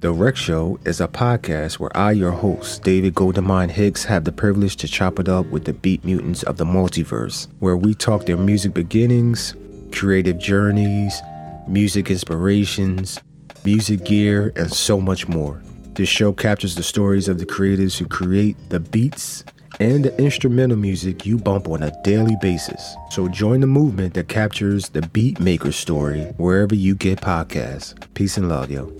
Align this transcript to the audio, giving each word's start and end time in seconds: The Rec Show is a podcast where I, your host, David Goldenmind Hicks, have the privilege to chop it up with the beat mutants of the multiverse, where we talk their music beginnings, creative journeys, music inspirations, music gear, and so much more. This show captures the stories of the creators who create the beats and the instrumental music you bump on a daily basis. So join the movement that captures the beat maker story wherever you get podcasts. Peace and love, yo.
The 0.00 0.14
Rec 0.14 0.34
Show 0.34 0.78
is 0.86 0.98
a 1.02 1.08
podcast 1.08 1.78
where 1.78 1.94
I, 1.94 2.12
your 2.12 2.30
host, 2.30 2.82
David 2.82 3.14
Goldenmind 3.14 3.72
Hicks, 3.72 4.02
have 4.04 4.24
the 4.24 4.32
privilege 4.32 4.76
to 4.76 4.88
chop 4.88 5.18
it 5.18 5.28
up 5.28 5.44
with 5.48 5.66
the 5.66 5.74
beat 5.74 6.02
mutants 6.06 6.42
of 6.44 6.56
the 6.56 6.64
multiverse, 6.64 7.48
where 7.58 7.76
we 7.76 7.92
talk 7.92 8.24
their 8.24 8.38
music 8.38 8.72
beginnings, 8.72 9.54
creative 9.92 10.38
journeys, 10.38 11.20
music 11.68 12.10
inspirations, 12.10 13.20
music 13.62 14.06
gear, 14.06 14.54
and 14.56 14.72
so 14.72 14.98
much 15.02 15.28
more. 15.28 15.60
This 15.92 16.08
show 16.08 16.32
captures 16.32 16.76
the 16.76 16.82
stories 16.82 17.28
of 17.28 17.38
the 17.38 17.44
creators 17.44 17.98
who 17.98 18.06
create 18.06 18.56
the 18.70 18.80
beats 18.80 19.44
and 19.80 20.04
the 20.04 20.16
instrumental 20.22 20.76
music 20.76 21.26
you 21.26 21.38
bump 21.38 21.66
on 21.66 21.82
a 21.82 22.02
daily 22.02 22.36
basis. 22.40 22.94
So 23.10 23.28
join 23.28 23.60
the 23.60 23.66
movement 23.66 24.14
that 24.14 24.28
captures 24.28 24.90
the 24.90 25.02
beat 25.02 25.40
maker 25.40 25.72
story 25.72 26.24
wherever 26.36 26.74
you 26.74 26.94
get 26.94 27.20
podcasts. 27.20 27.94
Peace 28.14 28.36
and 28.36 28.48
love, 28.48 28.70
yo. 28.70 28.92